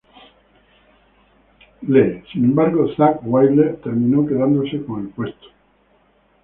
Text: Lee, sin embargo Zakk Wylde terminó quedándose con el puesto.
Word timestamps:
Lee, 1.83 2.23
sin 2.33 2.45
embargo 2.45 2.87
Zakk 2.95 3.19
Wylde 3.21 3.79
terminó 3.83 4.25
quedándose 4.25 4.83
con 4.83 5.01
el 5.03 5.09
puesto. 5.09 5.45